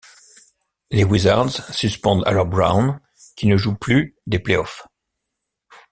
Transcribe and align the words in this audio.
Les 0.89 1.03
Wizards 1.03 1.71
suspendent 1.71 2.23
alors 2.25 2.47
Brown, 2.47 2.99
qui 3.35 3.45
ne 3.45 3.55
joue 3.55 3.75
plus 3.75 4.15
des 4.25 4.39
playoffs. 4.39 4.87